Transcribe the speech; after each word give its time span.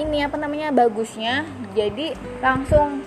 ini 0.00 0.24
apa 0.24 0.36
namanya 0.40 0.72
bagusnya 0.72 1.44
jadi 1.76 2.16
langsung 2.40 3.04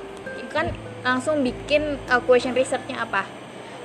kan 0.54 0.70
langsung 1.02 1.42
bikin 1.42 1.98
uh, 2.08 2.22
question 2.22 2.54
researchnya 2.54 3.02
apa 3.02 3.26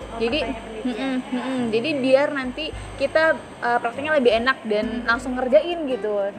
Oh, 0.08 0.16
jadi 0.16 0.40
pertanyaan 0.40 0.64
penelitian. 0.72 1.20
mm-mm, 1.20 1.36
mm-mm. 1.36 1.60
jadi 1.68 1.90
biar 2.00 2.28
nanti 2.32 2.64
kita 2.96 3.36
uh, 3.60 3.76
prakteknya 3.76 4.16
lebih 4.16 4.32
enak 4.40 4.56
dan 4.64 5.04
langsung 5.04 5.36
ngerjain 5.36 5.84
gitu 5.84 6.32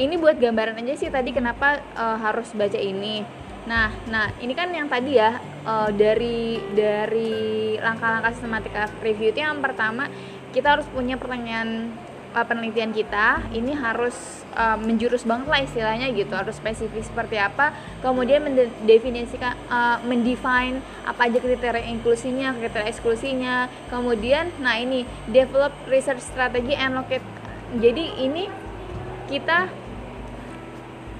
ini 0.00 0.16
buat 0.16 0.40
gambaran 0.40 0.80
aja 0.80 0.96
sih 0.96 1.12
tadi 1.12 1.36
kenapa 1.36 1.84
uh, 1.92 2.16
harus 2.24 2.48
baca 2.56 2.80
ini 2.80 3.20
nah 3.68 3.92
nah 4.08 4.32
ini 4.40 4.56
kan 4.56 4.72
yang 4.72 4.88
tadi 4.88 5.20
ya 5.20 5.36
uh, 5.68 5.92
dari 5.92 6.56
dari 6.72 7.76
langkah-langkah 7.76 8.32
sistematika 8.32 8.88
review 9.04 9.30
itu 9.30 9.44
yang 9.44 9.60
pertama 9.60 10.08
kita 10.56 10.80
harus 10.80 10.88
punya 10.88 11.20
pertanyaan 11.20 11.92
uh, 12.34 12.44
penelitian 12.44 12.92
kita 12.92 13.44
ini 13.52 13.76
harus 13.76 14.44
uh, 14.56 14.76
menjurus 14.80 15.24
banget 15.24 15.48
lah 15.48 15.60
istilahnya 15.64 16.12
gitu 16.12 16.32
harus 16.32 16.56
spesifik 16.56 17.04
seperti 17.04 17.36
apa 17.40 17.76
kemudian 18.00 18.44
mendefinisikan 18.44 19.56
uh, 19.68 20.00
mendefine 20.04 20.80
apa 21.04 21.28
aja 21.28 21.38
kriteria 21.38 21.84
inklusinya 21.92 22.56
kriteria 22.56 22.88
eksklusinya 22.88 23.68
kemudian 23.92 24.48
nah 24.60 24.76
ini 24.76 25.04
develop 25.28 25.72
research 25.88 26.24
strategy 26.24 26.76
and 26.76 26.96
locate 26.96 27.24
jadi 27.80 28.04
ini 28.20 28.52
kita 29.28 29.81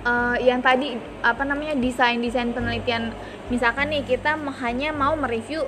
uh, 0.06 0.36
yang 0.38 0.62
tadi 0.62 0.98
apa 1.22 1.42
namanya 1.46 1.78
desain 1.78 2.18
desain 2.22 2.50
penelitian. 2.50 3.14
Misalkan 3.50 3.92
nih 3.92 4.06
kita 4.06 4.38
hanya 4.62 4.94
mau 4.96 5.12
mereview 5.18 5.66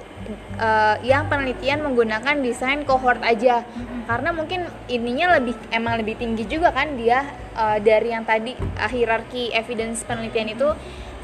uh, 0.57 0.97
yang 1.05 1.29
penelitian 1.29 1.85
menggunakan 1.85 2.41
desain 2.41 2.83
cohort 2.87 3.21
aja. 3.23 3.67
Karena 4.05 4.37
mungkin 4.37 4.69
ininya 4.87 5.41
lebih 5.41 5.57
emang 5.73 5.97
lebih 5.97 6.21
tinggi 6.21 6.45
juga 6.45 6.73
kan 6.73 6.97
dia 6.97 7.25
uh, 7.57 7.81
dari 7.81 8.13
yang 8.13 8.25
tadi 8.25 8.57
uh, 8.57 8.91
hierarki 8.91 9.53
evidence 9.53 10.05
penelitian 10.05 10.53
itu 10.53 10.69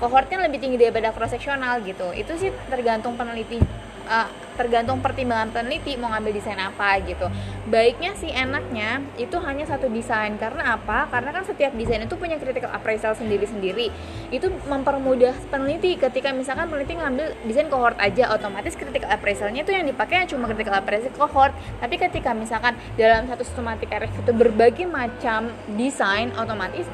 cohortnya 0.00 0.40
lebih 0.40 0.58
tinggi 0.64 0.80
daripada 0.80 1.12
cross 1.12 1.36
sectional 1.36 1.80
gitu. 1.84 2.12
Itu 2.16 2.36
sih 2.40 2.52
tergantung 2.72 3.16
peneliti 3.20 3.60
uh, 4.10 4.28
tergantung 4.58 4.98
pertimbangan 5.00 5.54
peneliti 5.54 5.94
mau 5.96 6.10
ngambil 6.10 6.34
desain 6.34 6.58
apa 6.58 6.98
gitu. 7.06 7.30
Baiknya 7.70 8.12
sih 8.18 8.28
enaknya 8.28 9.00
itu 9.16 9.38
hanya 9.40 9.64
satu 9.64 9.86
desain. 9.86 10.34
Karena 10.36 10.76
apa? 10.76 11.06
Karena 11.08 11.30
kan 11.30 11.46
setiap 11.46 11.72
desain 11.78 12.02
itu 12.02 12.18
punya 12.18 12.36
critical 12.36 12.74
appraisal 12.74 13.14
sendiri-sendiri. 13.14 13.88
Itu 14.34 14.50
mempermudah 14.68 15.32
peneliti. 15.48 15.96
Ketika 15.96 16.34
misalkan 16.34 16.68
peneliti 16.68 16.98
ngambil 16.98 17.38
desain 17.46 17.70
cohort 17.70 17.96
aja 17.96 18.34
otomatis 18.34 18.74
critical 18.74 19.08
appraisalnya 19.08 19.62
itu 19.62 19.72
yang 19.72 19.86
dipakai 19.86 20.26
cuma 20.26 20.50
critical 20.50 20.74
appraisal 20.76 21.12
cohort 21.14 21.52
tapi 21.78 22.00
ketika 22.00 22.32
misalkan 22.32 22.74
dalam 22.96 23.28
satu 23.28 23.44
sistematika 23.44 24.00
review 24.00 24.20
itu 24.24 24.32
berbagai 24.32 24.86
macam 24.88 25.52
desain 25.76 26.32
otomatis 26.34 26.88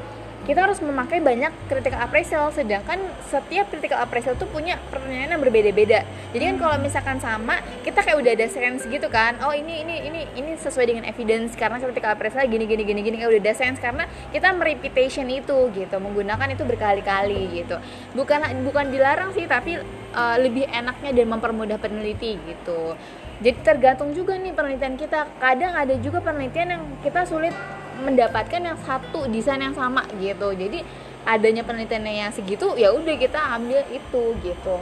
kita 0.47 0.63
harus 0.63 0.79
memakai 0.79 1.19
banyak 1.19 1.51
critical 1.67 1.99
appraisal 1.99 2.47
sedangkan 2.55 3.03
setiap 3.27 3.67
critical 3.67 3.99
appraisal 3.99 4.31
itu 4.31 4.47
punya 4.47 4.79
pertanyaan 4.87 5.35
yang 5.35 5.43
berbeda-beda. 5.43 6.07
Jadi 6.31 6.43
kan 6.47 6.55
kalau 6.55 6.75
misalkan 6.79 7.19
sama 7.19 7.59
kita 7.83 7.99
kayak 7.99 8.17
udah 8.23 8.31
ada 8.31 8.47
sense 8.47 8.87
gitu 8.87 9.11
kan 9.11 9.35
oh 9.43 9.51
ini 9.51 9.83
ini 9.83 10.07
ini 10.07 10.21
ini 10.39 10.51
sesuai 10.55 10.87
dengan 10.87 11.03
evidence 11.03 11.51
karena 11.59 11.83
critical 11.83 12.15
appraisal 12.15 12.47
gini 12.47 12.63
gini 12.63 12.87
gini 12.87 13.03
gini 13.03 13.15
kayak 13.19 13.35
udah 13.35 13.41
ada 13.43 13.53
sense 13.59 13.83
karena 13.83 14.07
kita 14.31 14.55
merepetition 14.55 15.27
itu 15.27 15.67
gitu 15.75 15.95
menggunakan 15.99 16.47
itu 16.47 16.63
berkali-kali 16.63 17.59
gitu. 17.59 17.75
Bukan 18.15 18.39
bukan 18.63 18.87
dilarang 18.87 19.35
sih 19.35 19.43
tapi 19.51 19.75
uh, 20.15 20.37
lebih 20.39 20.63
enaknya 20.71 21.11
dan 21.11 21.27
mempermudah 21.27 21.75
peneliti 21.75 22.39
gitu. 22.47 22.95
Jadi 23.37 23.57
tergantung 23.61 24.15
juga 24.15 24.33
nih 24.39 24.55
penelitian 24.55 24.95
kita. 24.95 25.29
Kadang 25.37 25.75
ada 25.75 25.93
juga 25.99 26.23
penelitian 26.23 26.79
yang 26.79 26.83
kita 27.05 27.21
sulit 27.27 27.53
mendapatkan 28.01 28.61
yang 28.61 28.77
satu 28.81 29.25
desain 29.29 29.61
yang 29.61 29.75
sama 29.75 30.05
gitu 30.17 30.53
jadi 30.53 30.81
adanya 31.27 31.63
penelitian 31.65 32.07
yang 32.07 32.31
segitu 32.31 32.77
ya 32.79 32.93
udah 32.95 33.15
kita 33.19 33.39
ambil 33.57 33.83
itu 33.91 34.23
gitu 34.45 34.75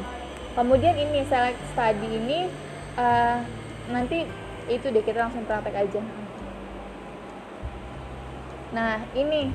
kemudian 0.54 0.96
ini 0.96 1.26
select 1.26 1.58
study 1.74 2.06
ini 2.06 2.40
uh, 2.96 3.42
nanti 3.90 4.30
itu 4.70 4.86
deh 4.90 5.04
kita 5.04 5.26
langsung 5.26 5.46
praktek 5.46 5.74
aja 5.74 6.02
nah 8.74 9.02
ini 9.16 9.50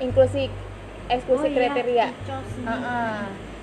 inklusi 0.00 0.48
eksklusi 1.08 1.48
Oh 1.48 1.50
iya, 1.52 1.56
kriteria 1.56 2.06
Icos 2.12 2.48
ini. 2.56 2.66
Heeh. 2.66 3.18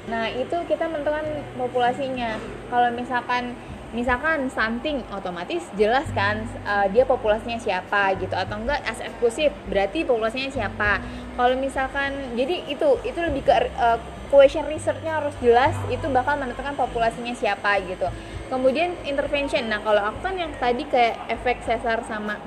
Nah 0.10 0.26
itu 0.34 0.58
kita 0.66 0.86
menentukan 0.90 1.26
populasinya. 1.58 2.38
Kalau 2.70 2.90
misalkan 2.94 3.54
misalkan 3.92 4.48
stunting 4.48 5.04
otomatis 5.12 5.68
jelas 5.76 6.08
kan 6.16 6.48
uh, 6.64 6.88
dia 6.88 7.04
populasinya 7.04 7.60
siapa 7.60 8.16
gitu 8.16 8.32
atau 8.32 8.56
enggak 8.56 8.80
as 8.88 9.04
eksklusif 9.04 9.52
berarti 9.68 10.08
populasinya 10.08 10.48
siapa. 10.48 11.04
Kalau 11.36 11.56
misalkan 11.60 12.36
jadi 12.40 12.72
itu 12.72 12.88
itu 13.04 13.20
lebih 13.20 13.44
ke 13.44 13.54
uh, 13.76 14.00
question 14.32 14.64
researchnya 14.68 15.20
harus 15.20 15.36
jelas 15.44 15.76
itu 15.92 16.08
bakal 16.08 16.40
menentukan 16.40 16.76
populasinya 16.80 17.36
siapa 17.36 17.84
gitu. 17.84 18.08
Kemudian 18.48 18.96
intervention. 19.04 19.68
Nah 19.68 19.84
kalau 19.84 20.00
aku 20.08 20.24
kan 20.24 20.36
yang 20.40 20.52
tadi 20.56 20.88
kayak 20.88 21.20
efek 21.28 21.60
sesar 21.68 22.04
sama 22.08 22.40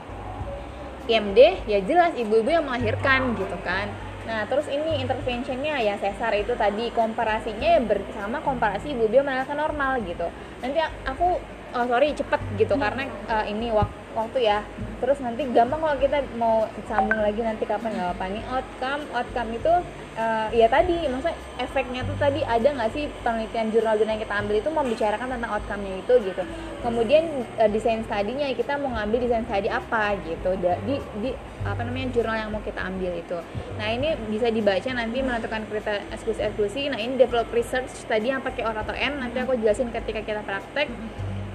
IMD 1.04 1.68
ya 1.68 1.84
jelas 1.84 2.16
ibu-ibu 2.16 2.48
yang 2.48 2.64
melahirkan 2.64 3.36
gitu 3.36 3.56
kan 3.60 3.92
nah 4.24 4.48
terus 4.48 4.64
ini 4.72 5.04
interventionnya 5.04 5.84
ya 5.84 6.00
sesar 6.00 6.32
itu 6.32 6.56
tadi 6.56 6.88
komparasinya 6.96 7.76
ya 7.76 7.80
bersama 7.84 8.40
komparasi 8.40 8.96
ibu-ibu 8.96 9.20
yang 9.20 9.28
melahirkan 9.28 9.60
normal 9.60 10.00
gitu. 10.04 10.24
Nanti 10.64 10.80
aku 11.04 11.36
oh 11.74 11.84
sorry 11.90 12.14
cepet 12.14 12.40
gitu. 12.56 12.74
Karena 12.78 13.10
uh, 13.28 13.44
ini 13.44 13.74
wak- 13.74 14.02
waktu 14.14 14.46
ya. 14.46 14.62
Terus 15.02 15.20
nanti 15.20 15.44
gampang 15.52 15.82
kalau 15.84 15.98
kita 16.00 16.18
mau 16.40 16.64
sambung 16.88 17.20
lagi 17.20 17.44
nanti 17.44 17.66
kapan 17.68 17.92
nggak 17.92 18.10
apa 18.16 18.24
nih 18.30 18.42
outcome 18.48 19.02
outcome 19.12 19.50
itu 19.52 19.72
uh, 20.16 20.48
ya 20.54 20.64
tadi 20.70 20.96
maksudnya 21.12 21.36
efeknya 21.60 22.00
tuh 22.08 22.16
tadi 22.16 22.40
ada 22.40 22.72
nggak 22.72 22.90
sih 22.94 23.04
penelitian 23.20 23.68
jurnal-jurnal 23.68 24.16
yang 24.16 24.22
kita 24.24 24.34
ambil 24.40 24.56
itu 24.56 24.70
membicarakan 24.72 25.28
tentang 25.36 25.50
outcome-nya 25.52 25.94
itu 26.00 26.14
gitu. 26.24 26.42
Kemudian 26.80 27.24
uh, 27.60 27.68
desain 27.68 28.00
studinya 28.06 28.48
kita 28.54 28.80
mau 28.80 28.96
ngambil 28.96 29.18
desain 29.28 29.44
study 29.44 29.68
apa 29.68 30.16
gitu. 30.24 30.50
Di 30.62 30.96
di 31.20 31.30
apa 31.66 31.80
namanya 31.84 32.08
jurnal 32.14 32.36
yang 32.38 32.50
mau 32.54 32.62
kita 32.64 32.80
ambil 32.80 33.12
itu. 33.18 33.38
Nah 33.76 33.88
ini 33.92 34.16
bisa 34.30 34.48
dibaca 34.48 34.88
nanti 34.94 35.18
menentukan 35.20 35.68
kriteria 35.68 36.00
eksklusi 36.14 36.40
eksklusi 36.40 36.80
nah 36.88 36.96
ini 36.96 37.20
develop 37.20 37.50
research 37.52 37.92
tadi 38.08 38.32
yang 38.32 38.40
pakai 38.40 38.64
or 38.64 38.72
atau 38.78 38.96
n. 38.96 39.20
Nanti 39.20 39.36
aku 39.42 39.58
jelasin 39.58 39.92
ketika 39.92 40.24
kita 40.24 40.40
praktek 40.46 40.88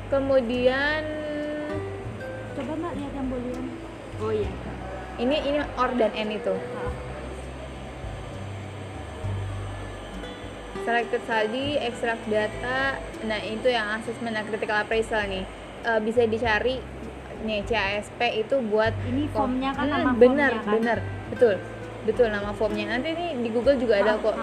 kemudian 0.10 1.02
Coba 2.52 2.74
mbak 2.76 2.92
lihat 2.94 3.14
yang 3.14 3.28
boolean. 3.28 3.66
Oh 4.20 4.32
iya. 4.32 4.52
ini 5.18 5.36
ini 5.42 5.60
or 5.76 5.90
dan 5.94 6.12
n 6.12 6.30
itu 6.32 6.52
Ah. 6.52 6.92
selected 10.82 11.22
study, 11.22 11.78
extract 11.78 12.24
data, 12.28 12.98
nah 13.22 13.40
itu 13.40 13.68
yang 13.68 13.94
assessment 13.94 14.34
dan 14.34 14.44
critical 14.44 14.80
appraisal 14.80 15.22
nih 15.24 15.46
Eh, 15.80 16.00
bisa 16.02 16.26
dicari 16.26 16.84
nih 17.40 17.64
CASP 17.64 18.20
itu 18.38 18.60
buat 18.66 18.92
Ini 19.02 19.32
formnya 19.32 19.72
kan 19.72 19.88
Hmm, 19.88 19.94
nama 19.94 20.12
bener 20.12 20.52
formnya 20.52 20.60
kan. 20.60 20.74
bener 20.76 20.98
betul 21.30 21.56
betul 22.04 22.28
nama 22.28 22.52
formnya 22.52 22.86
nanti 22.90 23.16
nih 23.16 23.32
di 23.38 23.50
Google 23.50 23.80
juga 23.80 23.96
ada 23.98 24.20
kok 24.20 24.36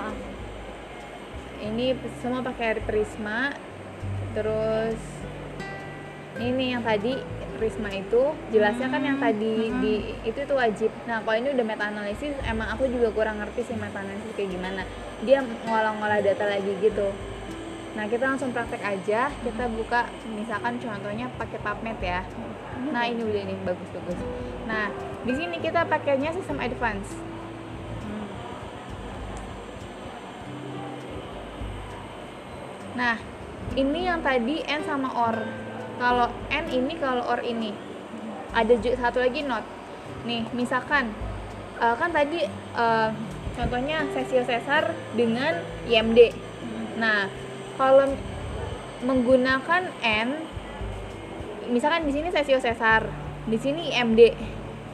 ini 1.59 1.93
semua 2.17 2.41
pakai 2.41 2.81
Prisma 2.81 3.53
terus 4.33 4.97
ini 6.41 6.77
yang 6.77 6.83
tadi 6.85 7.19
Prisma 7.57 7.89
itu 7.89 8.37
jelasnya 8.53 8.93
kan 8.93 9.01
yang 9.01 9.17
tadi 9.17 9.73
Hmm. 9.73 9.81
di 9.81 10.13
itu 10.29 10.39
itu 10.45 10.55
wajib 10.55 10.93
nah 11.09 11.25
kalau 11.25 11.41
ini 11.41 11.57
udah 11.57 11.65
meta 11.65 11.89
analisis 11.89 12.37
emang 12.45 12.69
aku 12.69 12.85
juga 12.93 13.09
kurang 13.17 13.41
ngerti 13.41 13.73
sih 13.73 13.77
meta 13.81 14.05
analisis 14.05 14.29
kayak 14.37 14.53
gimana 14.53 14.85
dia 15.25 15.41
ngolah-ngolah 15.65 16.21
data 16.21 16.45
lagi 16.45 16.73
gitu 16.85 17.09
nah 17.97 18.05
kita 18.05 18.29
langsung 18.29 18.53
praktek 18.53 18.85
aja 18.85 19.33
kita 19.41 19.65
buka 19.73 20.05
misalkan 20.37 20.77
contohnya 20.77 21.33
pakai 21.41 21.59
PubMed 21.65 21.99
ya 22.05 22.21
nah 22.93 23.09
ini 23.09 23.25
udah 23.25 23.43
nih 23.49 23.57
bagus 23.65 23.89
bagus 23.97 24.21
nah 24.69 24.93
di 25.27 25.33
sini 25.35 25.59
kita 25.59 25.83
pakainya 25.91 26.31
sistem 26.31 26.63
advance. 26.63 27.19
Nah, 32.95 33.19
ini 33.75 34.07
yang 34.07 34.23
tadi 34.23 34.63
n 34.65 34.81
sama 34.87 35.11
or. 35.13 35.66
Kalau 35.97 36.29
n 36.53 36.65
ini, 36.69 36.93
kalau 37.01 37.25
or 37.25 37.41
ini. 37.41 37.73
Ada 38.53 38.77
satu 38.97 39.21
lagi 39.21 39.45
not. 39.45 39.65
Nih, 40.29 40.45
misalkan 40.53 41.13
eh, 41.81 41.95
kan 41.97 42.11
tadi 42.13 42.45
eh, 42.53 43.09
contohnya 43.57 44.05
sesio 44.13 44.45
sesar 44.45 44.93
dengan 45.17 45.61
IMD. 45.89 46.33
Nah, 47.01 47.29
kalau 47.77 48.13
menggunakan 49.05 49.93
n, 50.01 50.31
misalkan 51.69 52.09
di 52.09 52.13
sini 52.13 52.29
sesio 52.33 52.61
sesar, 52.61 53.09
di 53.49 53.57
sini 53.61 53.93
IMD, 53.93 54.33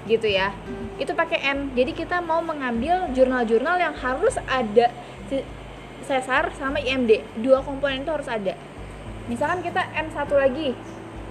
gitu 0.07 0.27
ya. 0.27 0.55
Itu 0.99 1.15
pakai 1.15 1.43
n. 1.55 1.59
Jadi 1.75 1.93
kita 1.95 2.23
mau 2.23 2.43
mengambil 2.43 3.11
jurnal-jurnal 3.15 3.79
yang 3.79 3.95
harus 3.95 4.39
ada 4.51 4.91
sesar 6.03 6.51
sama 6.59 6.83
IMD. 6.83 7.23
Dua 7.39 7.63
komponen 7.63 8.03
itu 8.03 8.11
harus 8.11 8.27
ada. 8.27 8.59
Misalkan 9.31 9.63
kita 9.63 9.87
n 9.95 10.11
satu 10.11 10.35
lagi, 10.35 10.75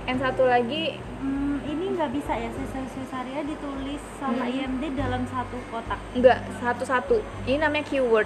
n 0.04 0.18
satu 0.18 0.44
lagi 0.46 0.98
Hmm, 1.18 1.62
ini 1.64 1.94
nggak 1.94 2.10
bisa 2.12 2.34
ya 2.34 2.50
sesar 2.50 2.82
sesaria 2.88 3.42
ditulis 3.44 4.02
sama 4.18 4.42
Hmm. 4.42 4.50
IMD 4.52 4.84
dalam 4.96 5.22
satu 5.24 5.54
kotak. 5.68 6.02
enggak 6.12 6.42
satu-satu 6.58 7.16
ini 7.46 7.58
namanya 7.58 7.86
keyword 7.86 8.26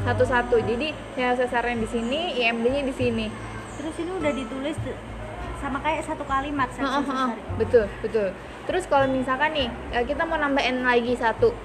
satu-satu 0.00 0.60
jadi 0.60 0.88
yang 1.14 1.32
sesarnya 1.32 1.76
di 1.76 1.88
sini 1.88 2.20
IMD-nya 2.36 2.82
di 2.84 2.92
sini 2.92 3.26
Terus 3.74 3.94
ini 3.98 4.10
udah 4.14 4.32
ditulis 4.32 4.76
sama 5.58 5.80
kayak 5.80 6.04
satu 6.04 6.24
kalimat 6.24 6.68
Heeh, 6.70 6.84
heeh. 6.84 7.02
sesaria. 7.02 7.56
betul 7.56 7.84
betul 8.00 8.28
terus 8.64 8.84
kalau 8.84 9.08
misalkan 9.08 9.50
nih 9.50 9.68
eh, 9.90 10.04
kita 10.04 10.22
mau 10.22 10.36
nambahin 10.36 10.80
lagi 10.82 11.16
satu 11.16 11.56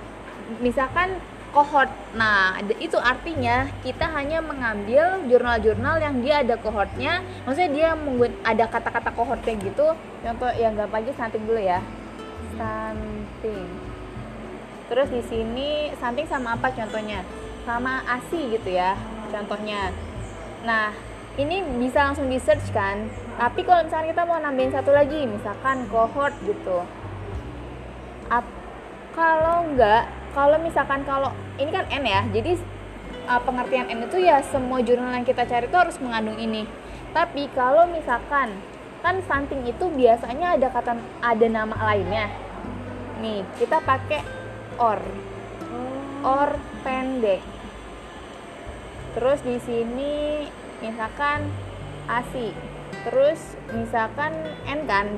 misalkan 0.58 1.20
cohort 1.50 1.90
nah 2.14 2.58
itu 2.78 2.98
artinya 2.98 3.70
kita 3.82 4.06
hanya 4.10 4.40
mengambil 4.42 5.22
jurnal-jurnal 5.26 5.98
yang 6.02 6.22
dia 6.22 6.42
ada 6.46 6.56
cohortnya 6.62 7.26
maksudnya 7.46 7.72
dia 7.74 7.90
ada 8.44 8.66
kata-kata 8.70 9.10
cohortnya 9.14 9.54
gitu. 9.62 9.88
Contoh 10.24 10.52
yang 10.58 10.76
gampang 10.76 11.06
aja 11.06 11.12
stunting 11.16 11.44
dulu 11.48 11.62
ya. 11.62 11.80
Stunting. 12.56 13.68
Terus 14.90 15.08
di 15.14 15.22
sini 15.26 15.70
stunting 15.96 16.28
sama 16.28 16.58
apa 16.58 16.74
contohnya? 16.74 17.22
Sama 17.64 18.02
asi 18.10 18.58
gitu 18.58 18.70
ya 18.74 18.98
contohnya. 19.30 19.94
Nah 20.66 20.92
ini 21.38 21.64
bisa 21.80 22.10
langsung 22.10 22.28
di 22.28 22.42
search 22.42 22.74
kan? 22.76 23.08
Tapi 23.40 23.64
kalau 23.64 23.86
misalkan 23.86 24.12
kita 24.12 24.24
mau 24.28 24.40
nambahin 24.42 24.74
satu 24.76 24.92
lagi 24.92 25.24
misalkan 25.30 25.88
cohort 25.88 26.36
gitu. 26.44 26.84
Ap- 28.28 28.58
kalau 29.16 29.66
enggak 29.66 30.19
kalau 30.34 30.58
misalkan 30.62 31.02
kalau 31.04 31.34
ini 31.58 31.70
kan 31.74 31.86
n 31.90 32.06
ya 32.06 32.22
jadi 32.30 32.58
uh, 33.30 33.42
pengertian 33.46 33.90
n 33.90 34.06
itu 34.06 34.18
ya 34.22 34.42
semua 34.46 34.82
jurnal 34.82 35.14
yang 35.14 35.26
kita 35.26 35.46
cari 35.46 35.70
itu 35.70 35.78
harus 35.78 35.98
mengandung 36.02 36.38
ini. 36.38 36.66
Tapi 37.10 37.50
kalau 37.58 37.90
misalkan 37.90 38.54
kan 39.02 39.16
stunting 39.26 39.66
itu 39.66 39.86
biasanya 39.90 40.60
ada 40.60 40.68
kata 40.70 40.98
ada 41.22 41.48
nama 41.50 41.76
lainnya. 41.94 42.30
Nih 43.22 43.46
kita 43.58 43.82
pakai 43.82 44.22
or. 44.78 45.02
Or 46.20 46.60
pendek. 46.84 47.40
Terus 49.16 49.40
di 49.42 49.58
sini 49.64 50.46
misalkan 50.84 51.48
asi 52.10 52.52
terus 53.08 53.40
misalkan 53.72 54.36
n 54.68 54.86
kan? 54.86 55.18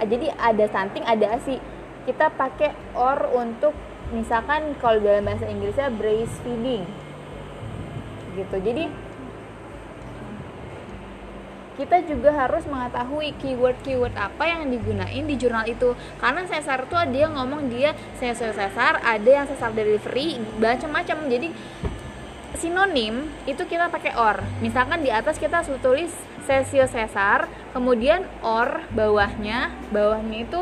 Jadi 0.00 0.30
ada 0.38 0.64
stunting 0.70 1.04
ada 1.04 1.36
asi 1.36 1.58
kita 2.06 2.30
pakai 2.30 2.70
or 2.94 3.18
untuk 3.34 3.74
misalkan 4.14 4.74
kalau 4.78 5.02
dalam 5.02 5.26
bahasa 5.26 5.46
Inggrisnya 5.50 5.90
breastfeeding 5.90 6.86
gitu. 8.36 8.56
Jadi 8.60 8.84
kita 11.76 12.00
juga 12.08 12.32
harus 12.32 12.64
mengetahui 12.64 13.36
keyword-keyword 13.36 14.16
apa 14.16 14.48
yang 14.48 14.64
digunain 14.72 15.24
di 15.28 15.36
jurnal 15.36 15.68
itu. 15.68 15.92
Karena 16.16 16.48
sesar 16.48 16.88
tuh 16.88 17.04
yang 17.12 17.36
ngomong 17.36 17.68
dia 17.68 17.92
sesar 18.16 18.56
sesar 18.56 19.00
ada 19.04 19.28
yang 19.28 19.44
sesar 19.44 19.76
delivery 19.76 20.40
macam-macam. 20.56 21.28
Jadi 21.28 21.48
sinonim 22.56 23.28
itu 23.44 23.62
kita 23.68 23.92
pakai 23.92 24.16
or. 24.16 24.40
Misalkan 24.64 25.04
di 25.04 25.12
atas 25.12 25.36
kita 25.36 25.60
tulis 25.84 26.08
sesio 26.48 26.88
sesar 26.88 27.50
kemudian 27.74 28.24
or 28.40 28.86
bawahnya 28.94 29.74
bawahnya 29.90 30.46
itu 30.46 30.60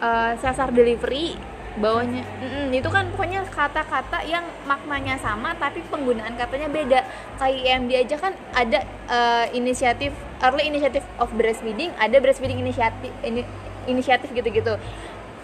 eh, 0.00 0.32
sesar 0.40 0.72
delivery 0.72 1.36
bawahnya. 1.76 2.24
Mm-mm, 2.40 2.72
itu 2.72 2.88
kan 2.88 3.06
pokoknya 3.12 3.44
kata-kata 3.52 4.24
yang 4.24 4.42
maknanya 4.64 5.20
sama 5.20 5.52
tapi 5.60 5.84
penggunaan 5.92 6.34
katanya 6.34 6.68
beda. 6.72 7.00
Kayak 7.36 7.58
IMD 7.62 7.90
aja 7.94 8.16
kan 8.16 8.32
ada 8.56 8.80
eh, 9.08 9.46
inisiatif 9.52 10.16
early 10.40 10.64
initiative 10.70 11.04
of 11.20 11.28
breastfeeding 11.36 11.92
ada 11.98 12.16
breastfeeding 12.22 12.62
inisiatif 12.62 13.12
ini 13.20 13.44
inisiatif 13.84 14.32
gitu-gitu. 14.32 14.80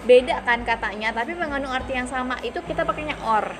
Beda 0.04 0.40
kan 0.44 0.64
katanya 0.64 1.12
tapi 1.12 1.36
mengandung 1.36 1.72
arti 1.72 1.96
yang 1.96 2.08
sama 2.08 2.40
itu 2.40 2.58
kita 2.64 2.88
pakainya 2.88 3.14
or 3.24 3.52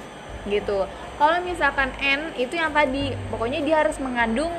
gitu. 0.49 0.89
Kalau 1.21 1.37
misalkan 1.45 1.93
n 2.01 2.33
itu 2.41 2.57
yang 2.57 2.73
tadi 2.73 3.13
pokoknya 3.29 3.61
dia 3.61 3.85
harus 3.85 4.01
mengandung 4.01 4.53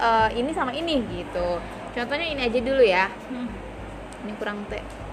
eh, 0.00 0.28
ini 0.34 0.50
sama 0.56 0.72
ini 0.72 1.04
gitu. 1.12 1.60
Contohnya 1.94 2.26
ini 2.26 2.40
aja 2.48 2.58
dulu 2.58 2.82
ya. 2.82 3.06
Hmm. 3.30 3.48
ini 4.24 4.32
kurang 4.40 4.64
teh 4.72 5.03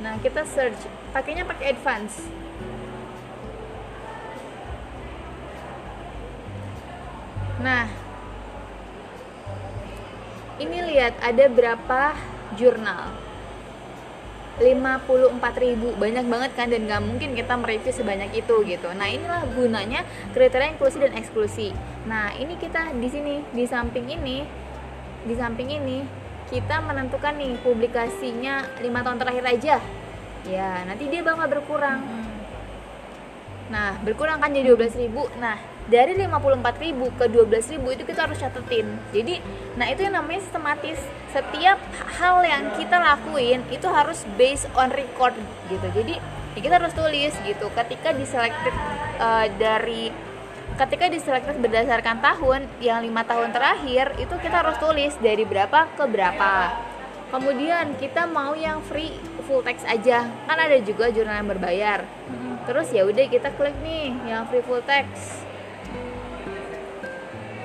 nah 0.00 0.16
kita 0.18 0.42
search. 0.48 0.88
Pakainya 1.12 1.44
pakai 1.44 1.76
advance. 1.76 2.24
Nah 7.60 7.84
ini 10.60 10.78
lihat 10.92 11.16
ada 11.20 11.44
berapa 11.48 12.16
jurnal? 12.56 13.12
54.000 14.60 15.96
banyak 15.96 16.26
banget 16.28 16.50
kan 16.52 16.68
dan 16.68 16.84
nggak 16.84 17.00
mungkin 17.00 17.32
kita 17.32 17.56
mereview 17.56 17.96
sebanyak 17.96 18.44
itu 18.44 18.60
gitu. 18.68 18.92
Nah 18.92 19.08
inilah 19.08 19.48
gunanya 19.56 20.04
kriteria 20.36 20.76
inklusi 20.76 21.00
dan 21.00 21.16
eksklusi. 21.16 21.72
Nah 22.04 22.36
ini 22.36 22.60
kita 22.60 22.92
di 22.92 23.08
sini 23.08 23.40
di 23.56 23.64
samping 23.64 24.04
ini 24.04 24.44
di 25.24 25.32
samping 25.32 25.68
ini 25.68 26.04
kita 26.50 26.82
menentukan 26.82 27.38
nih 27.38 27.54
publikasinya 27.62 28.66
lima 28.82 29.06
tahun 29.06 29.22
terakhir 29.22 29.44
aja. 29.46 29.76
Ya 30.44 30.82
nanti 30.82 31.06
dia 31.06 31.22
bakal 31.22 31.46
berkurang. 31.46 32.02
Nah 33.70 33.94
berkurang 34.02 34.42
kan 34.42 34.50
jadi 34.50 34.74
12.000 34.74 35.38
nah 35.38 35.56
dari 35.86 36.14
54.000 36.18 37.18
ke 37.18 37.24
12.000 37.30 37.94
itu 37.94 38.02
kita 38.02 38.26
harus 38.26 38.42
catetin. 38.42 38.86
Jadi 39.14 39.38
nah 39.78 39.86
itu 39.86 40.02
yang 40.02 40.18
namanya 40.18 40.42
sistematis. 40.42 40.98
Setiap 41.30 41.78
hal 42.18 42.42
yang 42.42 42.74
kita 42.74 42.98
lakuin 42.98 43.62
itu 43.70 43.86
harus 43.86 44.26
based 44.34 44.66
on 44.74 44.90
record 44.90 45.38
gitu. 45.70 45.86
Jadi 45.94 46.18
ya 46.58 46.60
kita 46.60 46.82
harus 46.82 46.90
tulis 46.98 47.30
gitu. 47.46 47.66
Ketika 47.70 48.10
diselected 48.10 48.74
eh, 49.22 49.46
dari 49.54 50.29
ketika 50.80 51.12
diselected 51.12 51.60
berdasarkan 51.60 52.24
tahun 52.24 52.64
yang 52.80 53.04
lima 53.04 53.20
tahun 53.20 53.52
terakhir 53.52 54.16
itu 54.16 54.32
kita 54.40 54.64
harus 54.64 54.80
tulis 54.80 55.12
dari 55.20 55.44
berapa 55.44 55.92
ke 55.92 56.04
berapa. 56.08 56.72
Kemudian 57.28 58.00
kita 58.00 58.24
mau 58.24 58.56
yang 58.56 58.80
free 58.88 59.12
full 59.44 59.60
text 59.60 59.84
aja. 59.84 60.24
Kan 60.48 60.56
ada 60.56 60.80
juga 60.80 61.12
jurnal 61.12 61.44
yang 61.44 61.50
berbayar. 61.52 62.08
Terus 62.64 62.88
ya 62.96 63.04
udah 63.04 63.28
kita 63.28 63.52
klik 63.60 63.76
nih 63.84 64.08
yang 64.24 64.48
free 64.48 64.64
full 64.64 64.80
text. 64.88 65.44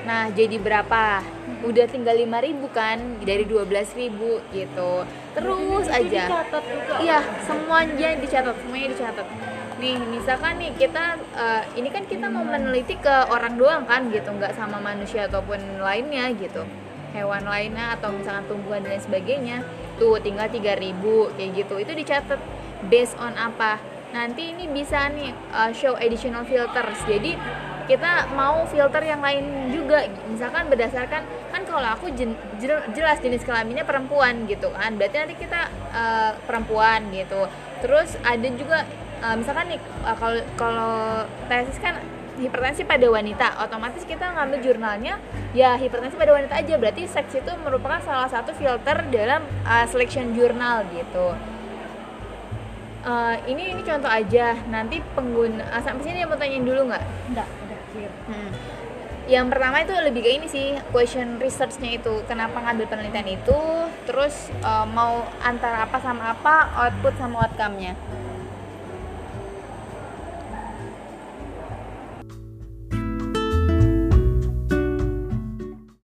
Nah 0.04 0.28
jadi 0.36 0.60
berapa? 0.60 1.24
Udah 1.66 1.88
tinggal 1.88 2.20
5000 2.20 2.68
kan? 2.76 3.00
Dari 3.24 3.48
12000 3.48 4.44
gitu. 4.54 4.92
Terus 5.34 5.86
aja. 5.88 6.24
dicatat 6.30 6.64
juga. 6.68 6.96
Iya, 7.00 7.20
semuanya 7.48 8.10
dicatat, 8.20 8.56
semuanya 8.60 8.88
dicatat. 8.92 9.55
Nih, 9.76 10.00
misalkan 10.00 10.56
nih 10.56 10.72
kita 10.80 11.20
eh, 11.36 11.64
ini 11.76 11.92
kan 11.92 12.08
kita 12.08 12.32
mau 12.32 12.48
meneliti 12.48 12.96
ke 12.96 13.16
orang 13.28 13.60
doang 13.60 13.84
kan 13.84 14.08
gitu, 14.08 14.32
nggak 14.32 14.56
sama 14.56 14.80
manusia 14.80 15.28
ataupun 15.28 15.60
lainnya 15.84 16.32
gitu. 16.32 16.64
Hewan 17.12 17.44
lainnya 17.44 17.96
atau 18.00 18.12
misalkan 18.16 18.48
tumbuhan 18.48 18.84
dan 18.88 18.96
lain 18.96 19.04
sebagainya. 19.04 19.58
Tuh, 20.00 20.16
tinggal 20.24 20.48
3000 20.48 21.32
kayak 21.36 21.52
gitu. 21.60 21.76
Itu 21.80 21.92
dicatat 21.92 22.40
based 22.88 23.20
on 23.20 23.36
apa? 23.36 23.80
Nanti 24.16 24.56
ini 24.56 24.72
bisa 24.72 25.12
nih 25.12 25.36
eh, 25.36 25.72
show 25.76 26.00
additional 26.00 26.48
filters. 26.48 27.00
Jadi 27.04 27.36
kita 27.86 28.32
mau 28.34 28.66
filter 28.66 29.04
yang 29.06 29.22
lain 29.22 29.70
juga 29.70 30.10
misalkan 30.26 30.66
berdasarkan 30.74 31.22
kan 31.54 31.62
kalau 31.70 31.86
aku 31.86 32.10
jelas 32.90 33.22
jenis 33.22 33.46
kelaminnya 33.46 33.86
perempuan 33.86 34.50
gitu 34.50 34.74
kan 34.74 34.98
berarti 34.98 35.22
nanti 35.22 35.38
kita 35.38 35.70
eh, 35.94 36.32
perempuan 36.50 37.14
gitu 37.14 37.46
terus 37.86 38.18
ada 38.26 38.48
juga 38.58 38.90
eh, 39.26 39.36
misalkan 39.42 39.66
nih 39.74 39.82
eh, 39.82 40.16
kalau 40.22 40.42
kalau 40.54 40.96
tesis 41.50 41.82
kan 41.82 41.98
hipertensi 42.36 42.84
pada 42.84 43.08
wanita 43.08 43.48
otomatis 43.64 44.04
kita 44.04 44.36
ngambil 44.36 44.60
jurnalnya 44.60 45.18
ya 45.56 45.80
hipertensi 45.80 46.20
pada 46.20 46.36
wanita 46.36 46.54
aja 46.54 46.76
berarti 46.76 47.08
seks 47.08 47.32
itu 47.40 47.52
merupakan 47.64 48.04
salah 48.06 48.30
satu 48.30 48.54
filter 48.54 49.08
dalam 49.10 49.42
eh, 49.66 49.86
selection 49.90 50.38
jurnal 50.38 50.86
gitu 50.94 51.34
Eh, 53.06 53.36
ini 53.54 53.78
ini 53.78 53.86
contoh 53.86 54.10
aja 54.10 54.58
nanti 54.66 54.98
pengguna 55.14 55.62
ah, 55.70 55.78
sampai 55.78 56.10
sini 56.10 56.26
mau 56.26 56.34
tanyain 56.34 56.66
dulu 56.66 56.90
nggak 56.90 57.04
Enggak, 57.30 57.46
udah 57.46 57.80
clear. 57.94 58.12
Hmm. 58.26 58.50
Yang 59.30 59.46
pertama 59.54 59.78
itu 59.86 59.94
lebih 59.94 60.22
ke 60.26 60.32
ini 60.42 60.48
sih 60.50 60.68
question 60.90 61.38
researchnya 61.38 62.02
itu 62.02 62.26
kenapa 62.26 62.58
ngambil 62.66 62.90
penelitian 62.90 63.30
itu, 63.38 63.60
terus 64.10 64.50
eh, 64.50 64.86
mau 64.90 65.22
antara 65.46 65.86
apa 65.86 66.02
sama 66.02 66.34
apa, 66.34 66.74
output 66.82 67.14
sama 67.22 67.46
outcome-nya. 67.46 67.94